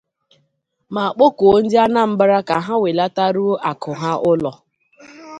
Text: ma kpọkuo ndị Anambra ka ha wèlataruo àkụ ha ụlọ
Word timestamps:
ma 0.93 1.03
kpọkuo 1.15 1.53
ndị 1.63 1.77
Anambra 1.85 2.37
ka 2.47 2.55
ha 2.65 2.73
wèlataruo 2.83 3.53
àkụ 3.69 3.91
ha 4.01 4.11
ụlọ 4.29 4.51